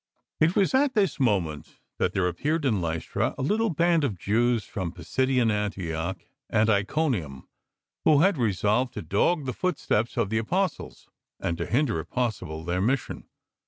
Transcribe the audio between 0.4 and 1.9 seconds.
was at this moment